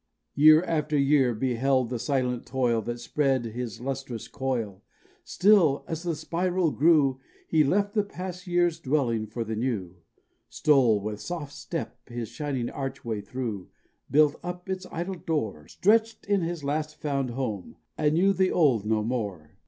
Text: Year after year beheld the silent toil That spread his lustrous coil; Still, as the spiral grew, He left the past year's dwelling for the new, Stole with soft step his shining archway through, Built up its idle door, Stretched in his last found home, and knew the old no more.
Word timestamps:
Year 0.33 0.63
after 0.63 0.97
year 0.97 1.35
beheld 1.35 1.91
the 1.91 1.99
silent 1.99 2.47
toil 2.47 2.81
That 2.81 2.99
spread 2.99 3.45
his 3.45 3.79
lustrous 3.79 4.27
coil; 4.27 4.81
Still, 5.23 5.85
as 5.87 6.01
the 6.01 6.15
spiral 6.15 6.71
grew, 6.71 7.19
He 7.47 7.63
left 7.63 7.93
the 7.93 8.01
past 8.01 8.47
year's 8.47 8.79
dwelling 8.79 9.27
for 9.27 9.43
the 9.43 9.55
new, 9.55 9.97
Stole 10.49 10.99
with 10.99 11.21
soft 11.21 11.53
step 11.53 11.99
his 12.09 12.29
shining 12.29 12.71
archway 12.71 13.21
through, 13.21 13.69
Built 14.09 14.37
up 14.41 14.67
its 14.67 14.87
idle 14.91 15.13
door, 15.13 15.67
Stretched 15.67 16.25
in 16.25 16.41
his 16.41 16.63
last 16.63 16.95
found 16.95 17.29
home, 17.29 17.75
and 17.95 18.15
knew 18.15 18.33
the 18.33 18.49
old 18.49 18.87
no 18.87 19.03
more. 19.03 19.51